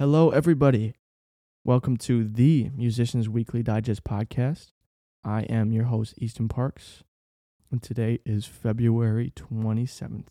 [0.00, 0.94] Hello, everybody.
[1.62, 4.68] Welcome to the Musicians Weekly Digest podcast.
[5.22, 7.02] I am your host, Easton Parks,
[7.70, 10.28] and today is February 27th.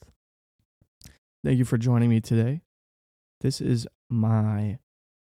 [1.43, 2.61] Thank you for joining me today.
[3.41, 4.79] This is my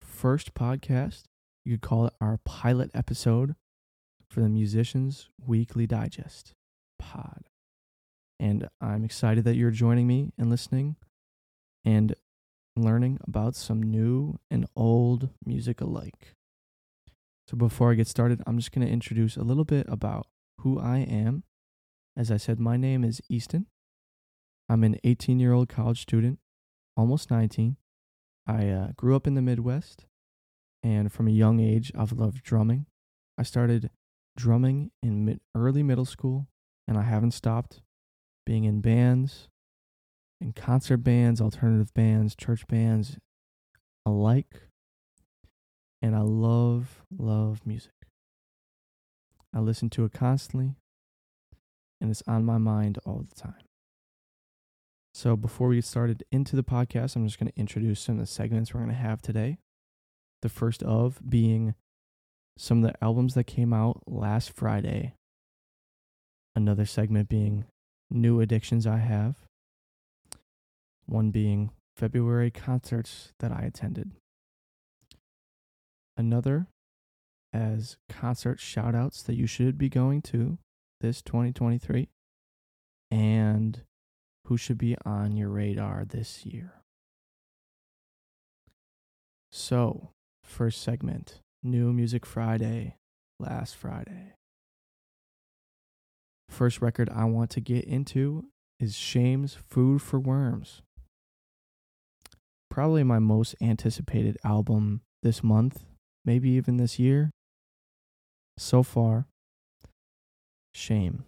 [0.02, 1.24] first podcast.
[1.65, 3.56] You could call it our pilot episode
[4.32, 6.54] for the Musicians Weekly Digest
[6.97, 7.50] pod.
[8.39, 10.96] And I'm excited that you're joining me and listening
[11.83, 12.15] and
[12.82, 16.36] learning about some new and old music alike.
[17.47, 20.28] So, before I get started, I'm just going to introduce a little bit about
[20.60, 21.43] who I am.
[22.15, 23.68] As I said, my name is Easton.
[24.69, 26.39] I'm an 18 year old college student,
[26.96, 27.78] almost 19.
[28.46, 30.05] I uh, grew up in the Midwest,
[30.83, 32.86] and from a young age, I've loved drumming.
[33.38, 33.89] I started
[34.38, 36.47] drumming in mid- early middle school,
[36.88, 37.81] and I haven't stopped
[38.45, 39.50] being in bands,
[40.41, 43.17] in concert bands, alternative bands, church bands
[44.05, 44.63] alike.
[46.01, 47.91] And I love, love music.
[49.53, 50.75] I listen to it constantly,
[51.99, 53.63] and it's on my mind all the time.
[55.13, 58.21] So, before we get started into the podcast, I'm just going to introduce some of
[58.21, 59.57] the segments we're going to have today.
[60.41, 61.73] The first of being
[62.57, 65.13] some of the albums that came out last Friday.
[66.55, 67.65] Another segment being
[68.11, 69.35] new addictions I have.
[71.09, 74.11] One being February concerts that I attended.
[76.16, 76.67] Another
[77.51, 80.59] as concert shoutouts that you should be going to
[81.01, 82.09] this 2023.
[83.11, 83.81] And
[84.45, 86.81] who should be on your radar this year.
[89.51, 90.09] So,
[90.44, 92.97] first segment New Music Friday,
[93.39, 94.33] last Friday.
[96.49, 98.45] First record I want to get into
[98.79, 100.81] is Shame's Food for Worms.
[102.69, 105.84] Probably my most anticipated album this month,
[106.24, 107.31] maybe even this year.
[108.57, 109.25] So far,
[110.74, 111.25] Shame.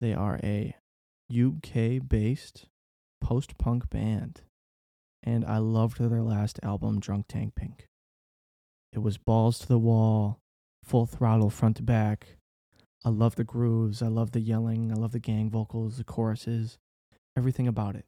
[0.00, 0.74] They are a
[1.30, 2.66] UK based
[3.20, 4.42] post punk band,
[5.22, 7.86] and I loved their last album, Drunk Tank Pink.
[8.92, 10.38] It was balls to the wall,
[10.84, 12.36] full throttle front to back.
[13.04, 16.78] I love the grooves, I love the yelling, I love the gang vocals, the choruses,
[17.36, 18.06] everything about it.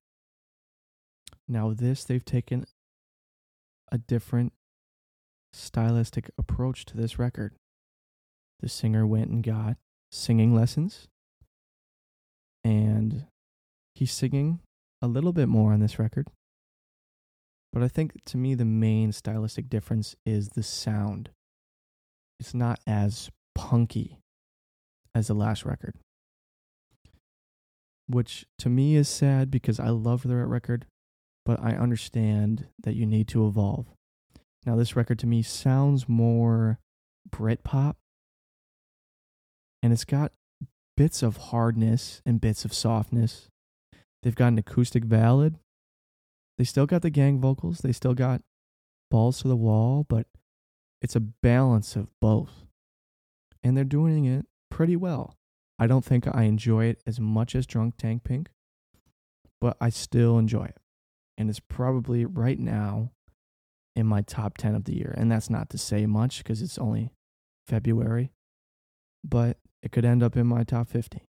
[1.51, 2.65] Now, this, they've taken
[3.91, 4.53] a different
[5.53, 7.57] stylistic approach to this record.
[8.61, 9.77] The singer went and got
[10.13, 11.09] singing lessons,
[12.63, 13.27] and
[13.97, 14.61] he's singing
[15.03, 16.29] a little bit more on this record.
[17.73, 21.31] But I think to me, the main stylistic difference is the sound.
[22.39, 24.21] It's not as punky
[25.17, 25.95] as the last record,
[28.07, 30.87] which to me is sad because I love the record,
[31.45, 33.87] but I understand that you need to evolve.
[34.67, 36.79] Now, this record to me sounds more
[37.29, 37.95] Britpop,
[39.83, 40.33] and it's got
[40.97, 43.49] bits of hardness and bits of softness.
[44.23, 45.59] They've got an acoustic ballad.
[46.59, 47.79] They still got the gang vocals.
[47.79, 48.43] They still got
[49.11, 50.27] balls to the wall, but
[51.01, 52.67] it's a balance of both.
[53.63, 55.37] And they're doing it pretty well.
[55.79, 58.51] I don't think I enjoy it as much as Drunk Tank Pink,
[59.59, 60.80] but I still enjoy it.
[61.41, 63.13] And it's probably right now
[63.97, 65.15] in my top 10 of the year.
[65.17, 67.15] And that's not to say much because it's only
[67.67, 68.31] February,
[69.25, 71.25] but it could end up in my top 50.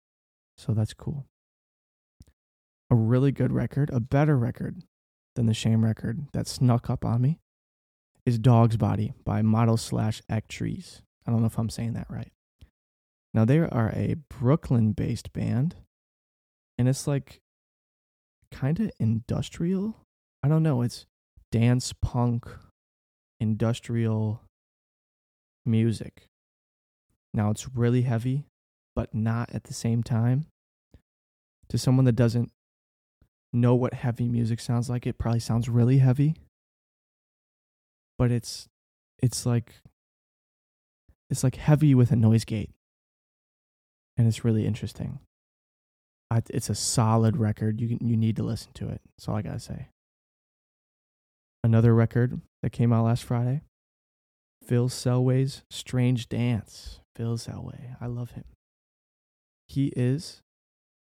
[0.57, 1.25] So that's cool.
[2.90, 4.81] A really good record, a better record
[5.35, 7.39] than the Shame record that snuck up on me
[8.25, 11.01] is Dogsbody by Model slash Actriz.
[11.28, 12.31] I don't know if I'm saying that right.
[13.34, 15.75] Now, they are a Brooklyn based band,
[16.78, 17.41] and it's like
[18.52, 19.97] kind of industrial.
[20.44, 20.81] I don't know.
[20.81, 21.06] It's
[21.52, 22.47] dance punk,
[23.40, 24.41] industrial
[25.66, 26.28] music.
[27.33, 28.45] Now, it's really heavy,
[28.95, 30.48] but not at the same time.
[31.69, 32.51] To someone that doesn't
[33.51, 36.36] know what heavy music sounds like, it probably sounds really heavy.
[38.18, 38.68] But it's
[39.21, 39.75] it's like
[41.30, 42.71] it's like heavy with a noise gate.
[44.18, 45.19] And it's really interesting.
[46.29, 47.79] I, it's a solid record.
[47.79, 49.01] You you need to listen to it.
[49.18, 49.89] That's all I gotta say.
[51.63, 53.62] Another record that came out last Friday,
[54.65, 58.44] Phil Selway's "Strange Dance." Phil Selway, I love him.
[59.68, 60.44] He is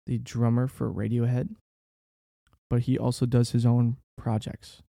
[0.06, 1.50] the drummer for Radiohead,
[2.71, 4.82] but he also does his own projects.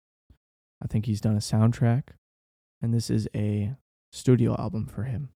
[0.80, 2.04] I think he's done a soundtrack,
[2.84, 3.74] and this is a
[4.12, 5.30] studio album for him,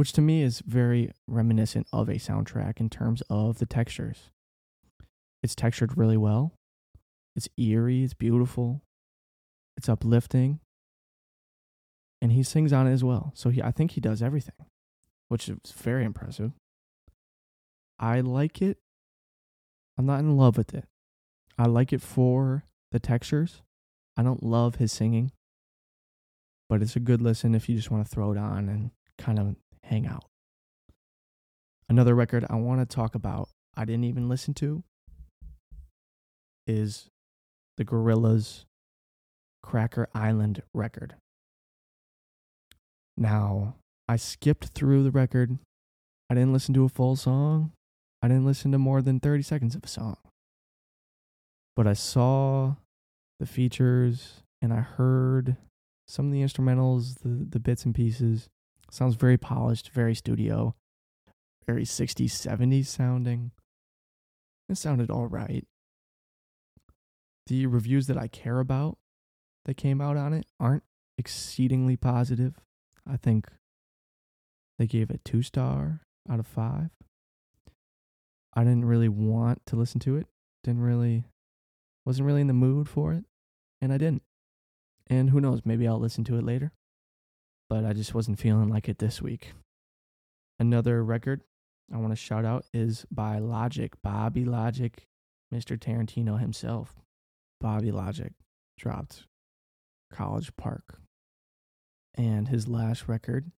[0.00, 4.30] which to me is very reminiscent of a soundtrack in terms of the textures.
[5.42, 6.54] It's textured really well.
[7.36, 8.80] It's eerie, it's beautiful.
[9.76, 10.58] It's uplifting.
[12.22, 13.32] And he sings on it as well.
[13.34, 14.54] So he I think he does everything,
[15.28, 16.52] which is very impressive.
[17.98, 18.78] I like it.
[19.98, 20.86] I'm not in love with it.
[21.58, 23.60] I like it for the textures.
[24.16, 25.32] I don't love his singing,
[26.70, 29.38] but it's a good listen if you just want to throw it on and kind
[29.38, 29.56] of
[29.90, 30.24] hang out.
[31.88, 34.84] Another record I want to talk about, I didn't even listen to,
[36.66, 37.08] is
[37.76, 38.64] the Gorillaz
[39.62, 41.16] Cracker Island record.
[43.16, 43.74] Now,
[44.08, 45.58] I skipped through the record.
[46.30, 47.72] I didn't listen to a full song.
[48.22, 50.16] I didn't listen to more than 30 seconds of a song.
[51.74, 52.76] But I saw
[53.40, 55.56] the features and I heard
[56.06, 58.48] some of the instrumentals, the, the bits and pieces.
[58.90, 60.74] Sounds very polished, very studio,
[61.64, 63.52] very 60s, 70s sounding.
[64.68, 65.66] It sounded all right.
[67.46, 68.98] The reviews that I care about
[69.64, 70.82] that came out on it aren't
[71.16, 72.60] exceedingly positive.
[73.08, 73.48] I think
[74.78, 76.90] they gave it two star out of five.
[78.54, 80.26] I didn't really want to listen to it.
[80.64, 81.24] Didn't really,
[82.04, 83.24] wasn't really in the mood for it,
[83.80, 84.22] and I didn't.
[85.06, 86.72] And who knows, maybe I'll listen to it later.
[87.70, 89.52] But I just wasn't feeling like it this week.
[90.58, 91.40] Another record
[91.92, 95.06] I want to shout out is by Logic, Bobby Logic,
[95.54, 95.78] Mr.
[95.78, 96.96] Tarantino himself.
[97.60, 98.32] Bobby Logic
[98.76, 99.24] dropped
[100.12, 100.98] College Park.
[102.14, 103.52] And his last record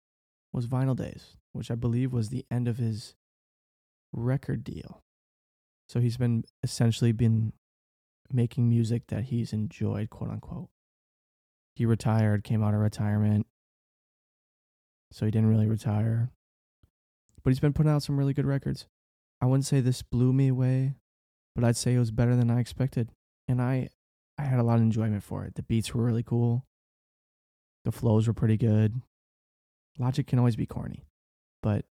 [0.52, 3.14] was Vinyl Days, which I believe was the end of his
[4.12, 5.02] record deal.
[5.88, 7.52] So he's been essentially been
[8.32, 10.68] making music that he's enjoyed, quote unquote.
[11.76, 13.46] He retired, came out of retirement.
[15.12, 16.30] So he didn't really retire.
[17.42, 18.86] But he's been putting out some really good records.
[19.40, 20.94] I wouldn't say this blew me away,
[21.54, 23.10] but I'd say it was better than I expected.
[23.48, 23.88] And I
[24.38, 25.54] I had a lot of enjoyment for it.
[25.54, 26.64] The beats were really cool.
[27.84, 29.02] The flows were pretty good.
[29.98, 31.04] Logic can always be corny,
[31.62, 31.84] but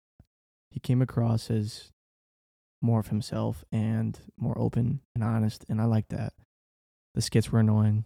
[0.72, 1.92] he came across as
[2.82, 6.34] more of himself and more open and honest, and I like that.
[7.14, 8.06] The skits were annoying,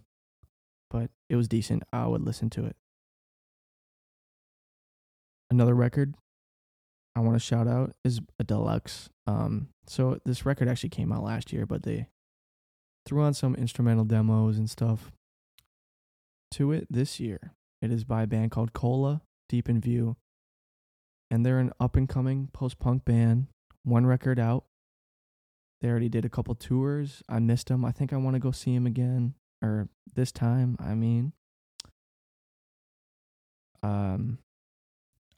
[0.90, 1.84] but it was decent.
[1.92, 2.76] I would listen to it.
[5.50, 6.14] Another record
[7.16, 9.08] I want to shout out is a deluxe.
[9.26, 12.08] Um, so this record actually came out last year, but they
[13.06, 15.12] threw on some instrumental demos and stuff
[16.52, 17.52] to it this year.
[17.82, 20.16] It is by a band called Cola Deep in View,
[21.30, 23.46] and they're an up and coming post punk band.
[23.84, 24.64] One record out.
[25.80, 27.22] They already did a couple tours.
[27.28, 27.84] I missed them.
[27.84, 30.76] I think I want to go see them again, or this time.
[30.80, 31.32] I mean,
[33.82, 34.38] um,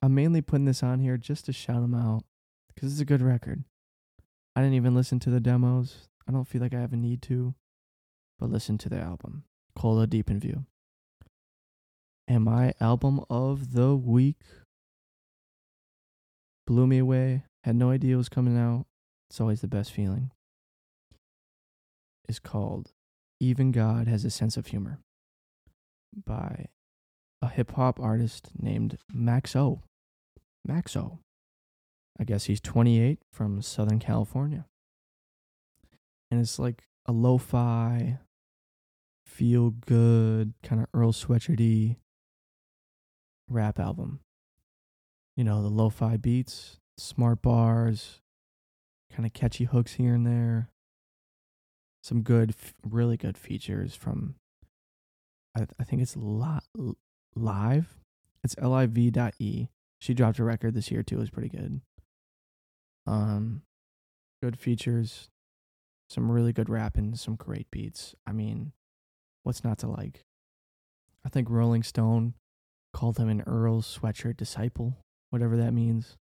[0.02, 2.25] I'm mainly putting this on here just to shout them out
[2.75, 3.64] because it's a good record.
[4.54, 6.08] I didn't even listen to the demos.
[6.28, 7.54] I don't feel like I have a need to,
[8.38, 9.44] but listen to the album,
[9.75, 10.64] Cola Deep in View.
[12.28, 14.40] And my album of the week
[16.66, 17.44] blew me away.
[17.64, 18.87] Had no idea it was coming out.
[19.31, 20.31] It's always the best feeling.
[22.28, 22.92] Is called
[23.38, 24.99] Even God Has a Sense of Humor
[26.25, 26.66] by
[27.46, 29.81] a hip hop artist named Maxo.
[30.64, 31.20] Max O.
[32.18, 34.66] I guess he's 28 from Southern California.
[36.30, 38.18] And it's like a lo fi,
[39.25, 41.97] feel good, kind of Earl Sweatshirt
[43.49, 44.20] rap album.
[45.37, 48.20] You know, the lo fi beats, smart bars,
[49.12, 50.70] kind of catchy hooks here and there.
[52.02, 52.54] Some good,
[52.85, 54.35] really good features from,
[55.56, 56.94] I, I think it's li-
[57.37, 57.99] live.
[58.43, 59.69] It's liv.e.
[59.99, 61.16] She dropped a record this year too.
[61.16, 61.81] It was pretty good.
[63.07, 63.62] Um,
[64.43, 65.28] good features,
[66.09, 68.14] some really good rapping, some great beats.
[68.26, 68.73] I mean,
[69.43, 70.25] what's not to like?
[71.25, 72.35] I think Rolling Stone
[72.93, 74.99] called him an Earl Sweatshirt disciple,
[75.31, 76.16] whatever that means.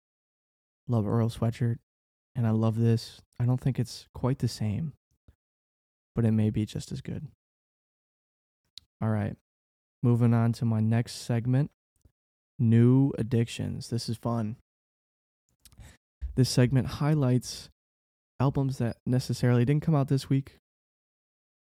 [0.88, 1.78] Love Earl Sweatshirt,
[2.34, 3.20] and I love this.
[3.38, 4.92] I don't think it's quite the same,
[6.14, 7.28] but it may be just as good.
[9.00, 9.36] All right,
[10.02, 11.70] moving on to my next segment
[12.58, 13.88] new addictions.
[13.88, 14.56] This is fun.
[16.34, 17.68] This segment highlights
[18.40, 20.58] albums that necessarily didn't come out this week,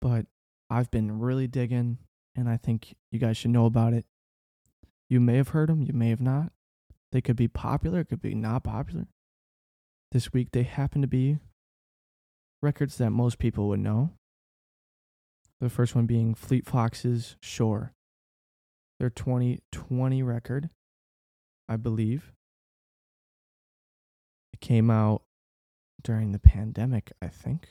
[0.01, 0.25] but
[0.69, 1.99] I've been really digging,
[2.35, 4.05] and I think you guys should know about it.
[5.09, 6.51] You may have heard them, you may have not.
[7.11, 9.07] They could be popular, could be not popular.
[10.11, 11.37] This week, they happen to be
[12.61, 14.11] records that most people would know.
[15.61, 17.93] The first one being Fleet Foxes Shore,
[18.99, 20.69] their 2020 record,
[21.67, 22.31] I believe.
[24.53, 25.23] It came out
[26.03, 27.67] during the pandemic, I think.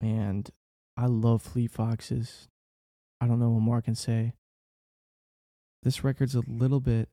[0.00, 0.48] And
[0.96, 2.48] I love Fleet Foxes.
[3.20, 4.32] I don't know what more I can say.
[5.82, 7.08] This record's a little bit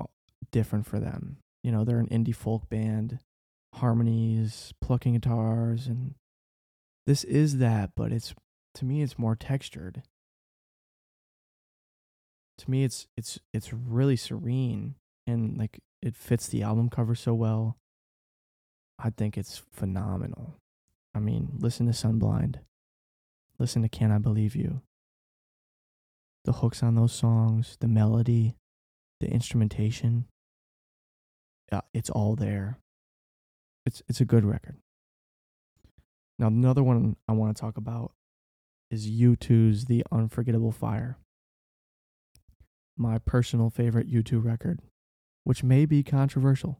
[0.00, 0.06] uh,
[0.50, 1.38] different for them.
[1.62, 3.18] You know, they're an indie folk band,
[3.74, 6.14] harmonies, plucking guitars, and
[7.06, 8.34] this is that, but it's
[8.74, 10.02] to me it's more textured.
[12.62, 14.94] To me it's it's it's really serene
[15.26, 17.76] and like it fits the album cover so well.
[19.00, 20.54] I think it's phenomenal.
[21.12, 22.60] I mean, listen to Sunblind.
[23.58, 24.80] Listen to Can I Believe You.
[26.44, 28.54] The hooks on those songs, the melody,
[29.18, 30.26] the instrumentation.
[31.72, 32.78] Yeah, it's all there.
[33.84, 34.76] It's it's a good record.
[36.38, 38.12] Now another one I want to talk about
[38.88, 41.18] is U2's The Unforgettable Fire.
[42.96, 44.80] My personal favorite U2 record,
[45.44, 46.78] which may be controversial.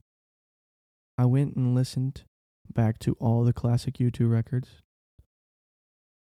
[1.18, 2.22] I went and listened
[2.72, 4.68] back to all the classic U2 records,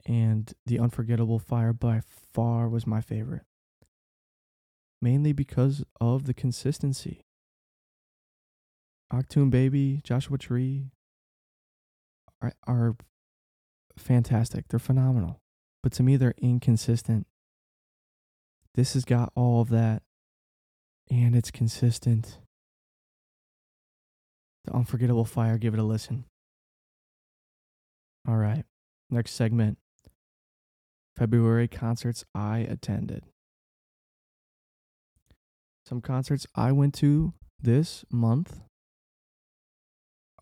[0.05, 2.01] and The Unforgettable Fire by
[2.33, 3.43] far was my favorite.
[5.01, 7.21] Mainly because of the consistency.
[9.11, 10.91] Achtung Baby, Joshua Tree
[12.41, 12.95] are, are
[13.97, 14.67] fantastic.
[14.67, 15.39] They're phenomenal.
[15.81, 17.27] But to me, they're inconsistent.
[18.75, 20.01] This has got all of that,
[21.09, 22.39] and it's consistent.
[24.65, 26.25] The Unforgettable Fire, give it a listen.
[28.27, 28.63] All right,
[29.09, 29.77] next segment
[31.15, 33.23] February concerts I attended.
[35.85, 38.61] Some concerts I went to this month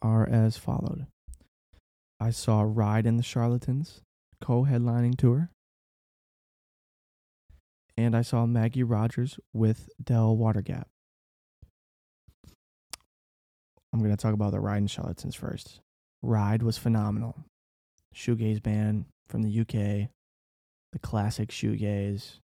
[0.01, 1.07] are as followed
[2.19, 4.01] I saw Ride in the Charlatans
[4.39, 5.49] co headlining tour.
[8.03, 10.87] And I saw Maggie Rogers with Del Water Gap.
[13.93, 15.81] I'm going to talk about the Ride in Charlatans first.
[16.23, 17.35] Ride was phenomenal.
[18.15, 20.09] Shoegaze band from the UK,
[20.91, 22.39] the classic shoegaze,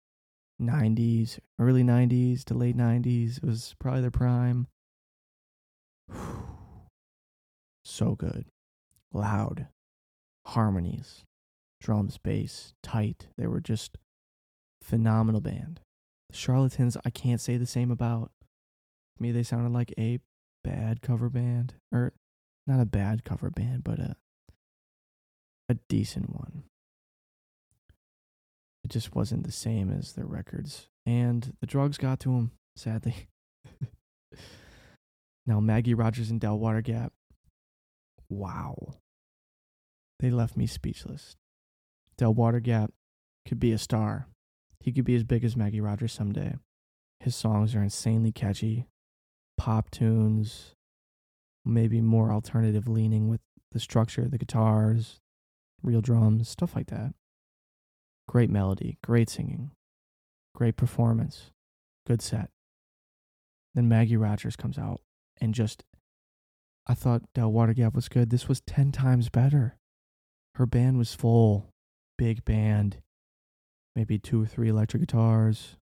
[0.61, 3.37] 90s, early 90s to late 90s.
[3.37, 4.67] It was probably their prime.
[7.85, 8.45] so good
[9.13, 9.67] loud,
[10.45, 11.23] harmonies,
[11.79, 13.29] drums, bass, tight.
[13.37, 13.97] They were just
[14.85, 15.81] phenomenal band.
[16.29, 18.31] The Charlatans, I can't say the same about.
[19.17, 20.19] To me, they sounded like a
[20.63, 22.13] bad cover band, or
[22.67, 24.15] not a bad cover band, but a
[25.67, 26.63] a decent one.
[28.83, 32.51] It just wasn't the same as their records, and the drugs got to them.
[32.75, 33.27] Sadly.
[35.47, 37.13] now Maggie Rogers and Del Water Gap.
[38.29, 38.95] Wow.
[40.19, 41.35] They left me speechless.
[42.17, 42.91] Del Water Gap
[43.47, 44.27] could be a star.
[44.85, 46.57] He could be as big as Maggie Rogers someday.
[47.19, 48.85] His songs are insanely catchy,
[49.57, 50.75] pop tunes,
[51.65, 55.21] maybe more alternative leaning with the structure, the guitars,
[55.81, 57.15] real drums, stuff like that.
[58.27, 59.71] Great melody, great singing,
[60.53, 61.49] great performance,
[62.05, 62.51] good set.
[63.73, 65.01] Then Maggie Rogers comes out
[65.41, 65.83] and just,
[66.85, 68.29] I thought Del Water Gap was good.
[68.29, 69.77] This was 10 times better
[70.55, 71.73] her band was full,
[72.17, 72.99] big band,
[73.95, 75.77] maybe two or three electric guitars,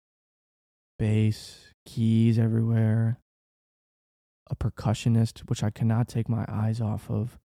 [0.99, 3.19] bass, keys everywhere,
[4.50, 7.38] a percussionist, which I cannot take my eyes off of.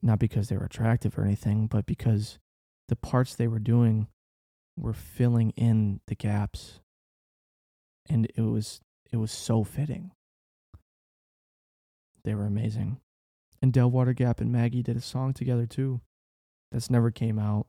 [0.00, 2.38] Not because they were attractive or anything, but because
[2.88, 4.06] the parts they were doing
[4.76, 6.80] were filling in the gaps.
[8.08, 8.80] And it was
[9.12, 10.12] it was so fitting.
[12.24, 13.00] They were amazing.
[13.60, 16.00] And Del Water Gap and Maggie did a song together too.
[16.70, 17.66] That's never came out.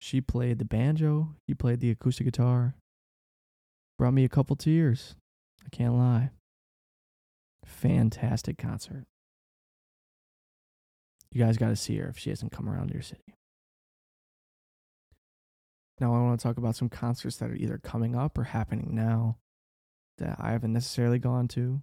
[0.00, 2.74] She played the banjo, he played the acoustic guitar.
[3.98, 5.14] Brought me a couple tears.
[5.64, 6.30] I can't lie.
[7.66, 9.04] Fantastic concert.
[11.30, 13.34] You guys got to see her if she hasn't come around to your city.
[16.00, 18.94] Now, I want to talk about some concerts that are either coming up or happening
[18.94, 19.36] now
[20.16, 21.82] that I haven't necessarily gone to.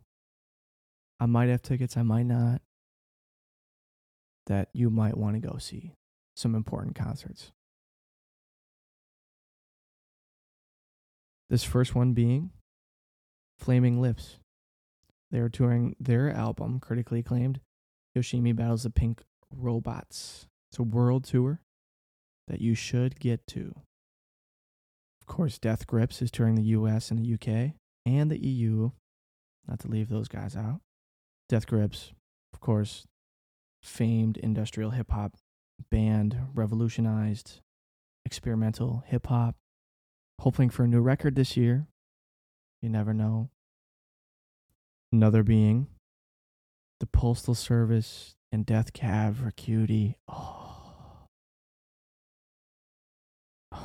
[1.19, 2.61] I might have tickets, I might not
[4.47, 5.93] that you might want to go see
[6.35, 7.51] some important concerts.
[11.49, 12.51] This first one being
[13.57, 14.39] Flaming Lips.
[15.31, 17.59] They are touring their album, critically acclaimed,
[18.17, 20.47] Yoshimi Battles the Pink Robots.
[20.69, 21.61] It's a world tour
[22.47, 23.73] that you should get to.
[25.21, 27.73] Of course, Death Grips is touring the US and the UK
[28.05, 28.91] and the EU,
[29.67, 30.81] not to leave those guys out.
[31.49, 32.13] Death Grips,
[32.53, 33.05] of course,
[33.81, 35.35] famed industrial hip hop
[35.91, 37.61] band, revolutionized
[38.25, 39.55] experimental hip hop.
[40.41, 41.87] Hoping for a new record this year.
[42.81, 43.49] You never know.
[45.11, 45.87] Another being
[46.99, 50.17] the Postal Service and Death Cab for Cutie.
[50.27, 50.73] Oh.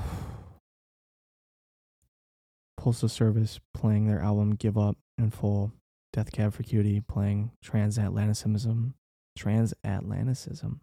[2.76, 5.72] Postal Service playing their album Give Up in full,
[6.12, 8.94] Death Cab for Cutie playing Transatlanticism,
[9.38, 10.80] Transatlanticism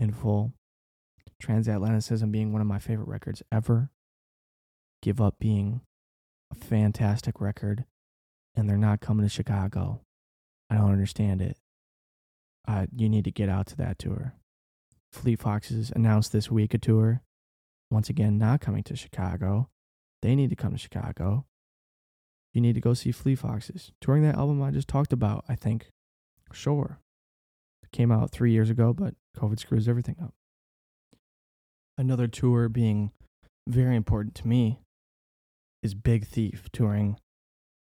[0.00, 0.52] in full,
[1.42, 3.90] Transatlanticism being one of my favorite records ever,
[5.04, 5.82] Give Up being
[6.50, 7.84] a fantastic record,
[8.56, 10.00] and they're not coming to Chicago.
[10.70, 11.58] I don't understand it.
[12.66, 14.32] Uh, you need to get out to that tour.
[15.12, 17.20] Fleet Foxes announced this week a tour.
[17.90, 19.68] Once again, not coming to Chicago.
[20.22, 21.44] They need to come to Chicago.
[22.54, 23.92] You need to go see Fleet Foxes.
[24.00, 25.90] Touring that album I just talked about, I think.
[26.50, 26.98] Sure.
[27.82, 30.32] It came out three years ago, but COVID screws everything up.
[31.98, 33.10] Another tour being
[33.68, 34.78] very important to me
[35.84, 37.18] is Big Thief touring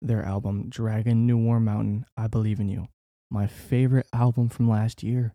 [0.01, 2.87] their album Dragon New Warm Mountain, I Believe in You.
[3.29, 5.33] My favorite album from last year.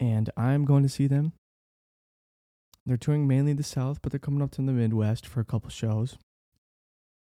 [0.00, 1.32] And I'm going to see them.
[2.84, 5.70] They're touring mainly the South, but they're coming up to the Midwest for a couple
[5.70, 6.18] shows.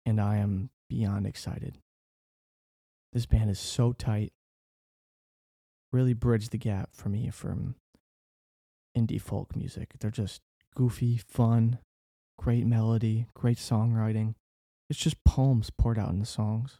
[0.05, 1.79] And I am beyond excited.
[3.15, 4.35] This band is so tight.
[5.93, 7.77] Really bridged the gap for me from
[8.97, 9.95] indie folk music.
[9.99, 10.43] They're just
[10.75, 11.79] goofy, fun,
[12.39, 14.35] great melody, great songwriting.
[14.89, 16.79] It's just poems poured out in the songs.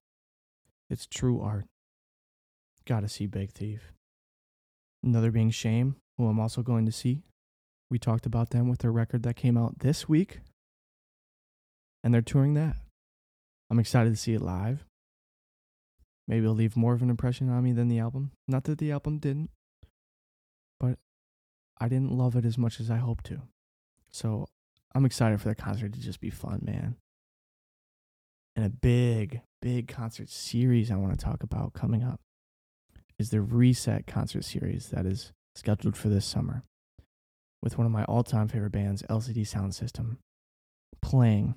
[0.89, 1.67] It's true art.
[2.87, 3.93] Gotta see Big Thief.
[5.03, 7.23] Another being Shame, who I'm also going to see.
[7.91, 10.41] We talked about them with their record that came out this week.
[12.03, 12.77] And they're touring that.
[13.71, 14.85] I'm excited to see it live.
[16.27, 18.33] Maybe it'll leave more of an impression on me than the album.
[18.47, 19.51] Not that the album didn't,
[20.79, 20.99] but
[21.79, 23.43] I didn't love it as much as I hoped to.
[24.11, 24.47] So
[24.95, 26.97] I'm excited for the concert to just be fun, man
[28.59, 32.19] and a big, big concert series I want to talk about coming up
[33.17, 36.65] is the Reset concert series that is scheduled for this summer
[37.63, 40.17] with one of my all time favorite bands, LCD Soundsystem,
[41.01, 41.55] playing.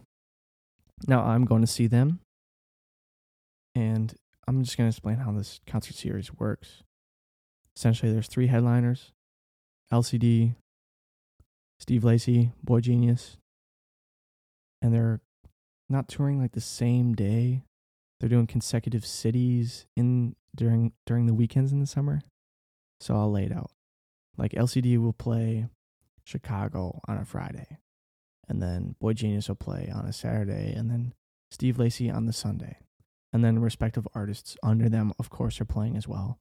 [1.08, 2.20] Now, I'm going to see them,
[3.74, 4.14] and
[4.48, 6.84] I'm just going to explain how this concert series works.
[7.76, 9.12] Essentially, there's three headliners
[9.92, 10.54] LCD,
[11.82, 13.38] Steve Lacy, boygenius,
[14.84, 15.20] and they're
[15.90, 17.64] not touring like the same day.
[18.20, 22.22] They're doing consecutive cities in during during the weekends in the summer.
[23.00, 23.72] So I'll lay it out.
[24.38, 25.70] Like LCD will play
[26.24, 27.80] Chicago on a Friday.
[28.48, 31.14] And then boygenius will play on a Saturday and then
[31.50, 32.78] Steve Lacy on the Sunday.
[33.34, 36.38] And then respective artists under them of course are playing as well.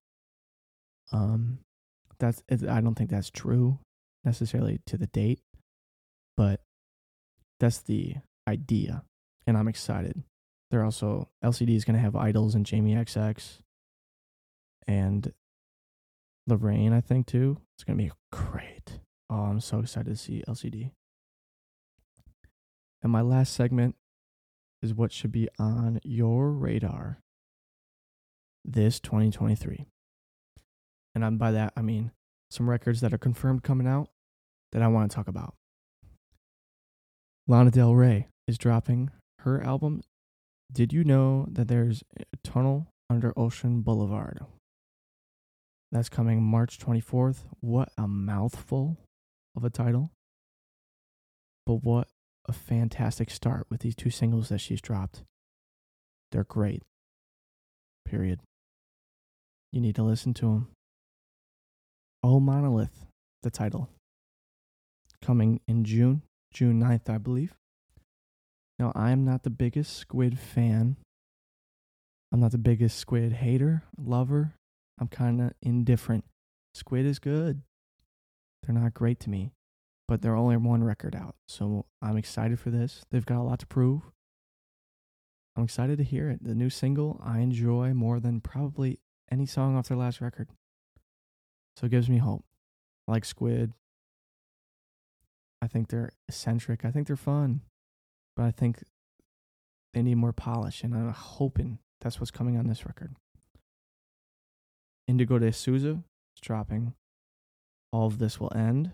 [1.12, 1.61] Um
[2.18, 3.79] that's I don't think that's true
[4.24, 5.40] necessarily to the date,
[6.37, 6.61] but
[7.59, 8.16] that's the
[8.48, 9.04] idea
[9.46, 10.22] and I'm excited.
[10.70, 13.59] They're also LCD is going to have IDLES and Jamie XX
[14.87, 15.33] and
[16.46, 17.59] Lorraine, I think too.
[17.74, 19.00] It's going to be great.
[19.28, 20.92] Oh, I'm so excited to see LCD.
[23.02, 23.96] And my last segment
[24.83, 27.18] is what should be on your radar
[28.64, 29.87] this 2023.
[31.14, 32.12] And I'm, by that, I mean
[32.51, 34.09] some records that are confirmed coming out
[34.73, 35.55] that I want to talk about.
[37.47, 39.11] Lana Del Rey is dropping
[39.41, 40.03] her album,
[40.71, 44.41] Did You Know That There's a Tunnel Under Ocean Boulevard?
[45.93, 47.45] That's coming March 24th.
[47.61, 48.99] What a mouthful
[49.57, 50.13] of a title.
[51.67, 52.09] But what
[52.47, 55.23] a fantastic start with these two singles that she's dropped.
[56.31, 56.83] They're great.
[58.05, 58.41] Period.
[59.73, 60.69] You need to listen to them.
[62.22, 63.06] Oh Monolith,
[63.42, 63.88] the title.
[65.22, 67.54] Coming in June, June 9th, I believe.
[68.78, 70.96] Now, I'm not the biggest squid fan.
[72.33, 74.54] I'm not the biggest squid hater, lover.
[74.98, 76.24] I'm kind of indifferent.
[76.74, 77.62] Squid is good.
[78.62, 79.52] They're not great to me,
[80.06, 81.35] but they're only one record out.
[81.48, 83.02] So I'm excited for this.
[83.11, 84.02] They've got a lot to prove.
[85.56, 86.44] I'm excited to hear it.
[86.44, 88.98] The new single I enjoy more than probably
[89.30, 90.48] any song off their last record.
[91.76, 92.44] So it gives me hope.
[93.09, 93.72] I like Squid.
[95.62, 96.85] I think they're eccentric.
[96.85, 97.62] I think they're fun
[98.40, 98.83] but I think
[99.92, 103.14] they need more polish, and I'm hoping that's what's coming on this record.
[105.06, 106.02] Indigo de Souza
[106.35, 106.94] is dropping.
[107.92, 108.92] All of this will end.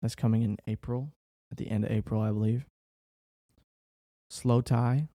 [0.00, 1.10] That's coming in April,
[1.50, 2.66] at the end of April, I believe.
[4.30, 5.08] Slowthai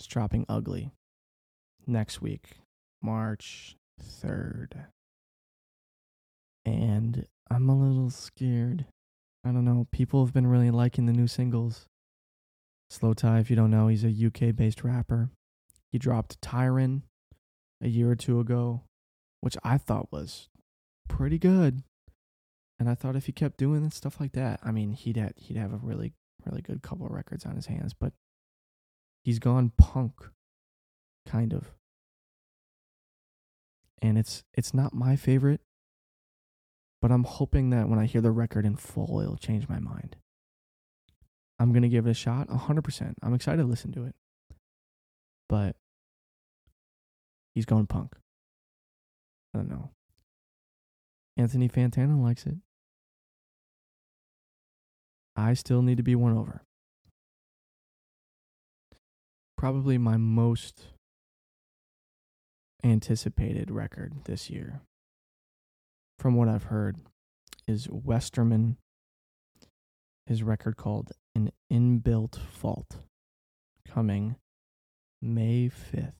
[0.00, 0.90] is dropping Ugly
[1.86, 2.56] next week,
[3.00, 4.86] March 3rd.
[6.68, 8.84] And I'm a little scared.
[9.44, 9.86] I don't know.
[9.90, 11.86] People have been really liking the new singles.
[12.92, 15.30] Slowthai, if you don't know, he's a UK based rapper.
[15.90, 17.02] He dropped Tyron
[17.82, 18.82] a year or two ago,
[19.40, 20.48] which I thought was
[21.08, 21.82] pretty good.
[22.78, 25.72] And I thought if he kept doing stuff like that, I mean, he'd he'd have
[25.72, 26.12] a really
[26.46, 28.12] really good couple of records on his hands, but
[29.24, 30.14] he's gone punk,
[31.26, 31.72] kind of.
[34.00, 35.60] And it's it's not my favorite,
[37.00, 40.16] but I'm hoping that when I hear the record in full, it'll change my mind.
[41.58, 43.16] I'm gonna give it a shot, hundred percent.
[43.22, 44.14] I'm excited to listen to it,
[45.48, 45.76] but
[47.54, 48.14] he's going punk.
[49.54, 49.90] I don't know.
[51.36, 52.56] Anthony Fantano likes it.
[55.36, 56.62] I still need to be won over.
[59.56, 60.86] Probably my most
[62.84, 64.80] anticipated record this year,
[66.18, 66.96] from what I've heard,
[67.66, 68.76] is Westerman.
[70.26, 72.96] His record called An Inbuilt Fault,
[73.86, 74.36] coming
[75.22, 76.12] May 5th.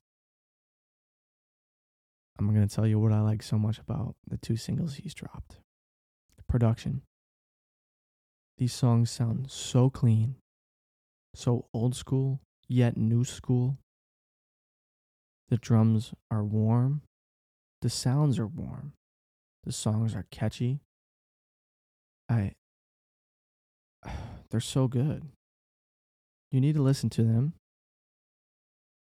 [2.37, 5.13] I'm going to tell you what I like so much about the two singles he's
[5.13, 5.57] dropped.
[6.47, 7.03] Production.
[8.57, 10.35] These songs sound so clean,
[11.35, 13.77] so old school, yet new school.
[15.49, 17.03] The drums are warm,
[17.81, 18.93] the sounds are warm,
[19.63, 20.79] the songs are catchy.
[22.29, 22.53] I
[24.49, 25.23] they're so good.
[26.51, 27.53] You need to listen to them.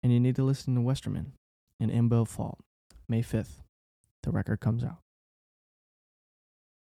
[0.02, 1.32] And you need to listen to Westerman
[1.80, 2.60] and Inbuilt Fault.
[3.08, 3.62] May 5th,
[4.22, 4.98] the record comes out.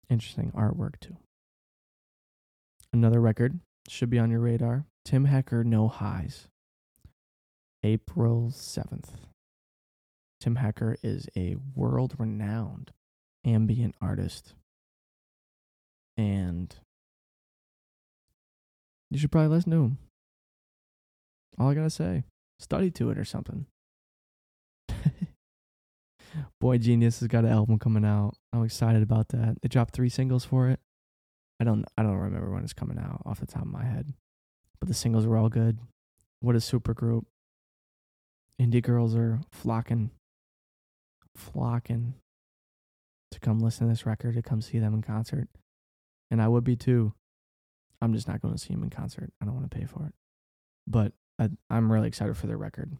[0.10, 1.18] Interesting artwork, too.
[2.94, 6.48] Another record should be on your radar Tim Hecker, No Highs.
[7.84, 9.10] April 7th.
[10.40, 12.92] Tim Hecker is a world renowned
[13.48, 14.54] ambient artist.
[16.18, 16.76] And
[19.10, 19.98] you should probably listen to him.
[21.58, 22.24] All I gotta say,
[22.60, 23.66] study to it or something.
[26.62, 28.36] boygenius has got an album coming out.
[28.54, 29.58] I'm excited about that.
[29.62, 30.80] They dropped three singles for it.
[31.60, 34.14] I don't I don't remember when it's coming out off the top of my head.
[34.80, 35.80] But the singles were all good.
[36.40, 37.26] What a super group.
[38.62, 40.12] Indie girls are flocking
[41.36, 42.16] flocking
[43.32, 45.48] to come listen to this record, to come see them in concert.
[46.32, 47.14] And I would be too.
[48.02, 49.32] I'm just not going to see them in concert.
[49.42, 50.14] I don't want to pay for it.
[50.86, 52.98] But I, I'm really excited for their record.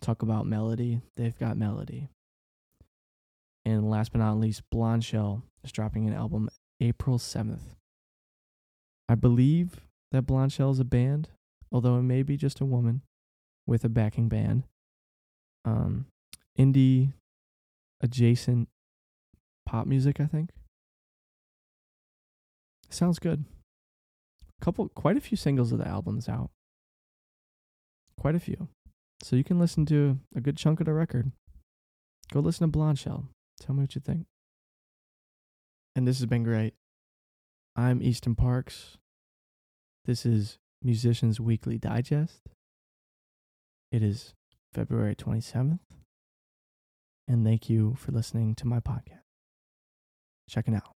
[0.00, 1.00] Talk about melody.
[1.16, 2.08] They've got melody.
[3.64, 6.48] And last but not least, Blondshell is dropping an album
[6.80, 7.74] April 7th.
[9.08, 9.80] I believe
[10.12, 11.30] that Blondshell is a band,
[11.72, 13.02] although it may be just a woman
[13.66, 14.64] with a backing band.
[15.64, 16.06] Um,
[16.56, 17.12] indie
[18.00, 18.68] adjacent
[19.66, 20.50] pop music, I think.
[22.88, 23.44] Sounds good.
[24.60, 26.50] A couple, quite a few singles of the album's out.
[28.18, 28.68] Quite a few.
[29.22, 31.32] So you can listen to a good chunk of the record.
[32.32, 33.28] Go listen to Blondshell.
[33.60, 34.26] Tell me what you think.
[35.94, 36.74] And this has been great.
[37.74, 38.96] I'm Easton Parks.
[40.04, 42.42] This is Musicians Weekly Digest.
[43.90, 44.34] It is
[44.72, 45.80] February 27th.
[47.28, 49.15] And thank you for listening to my podcast.
[50.48, 50.95] Checking out.